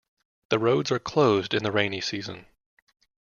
The 0.49 0.57
roads 0.57 0.91
are 0.91 0.97
closed 0.97 1.53
in 1.53 1.61
the 1.61 1.71
rainy 1.71 2.01
season. 2.01 2.47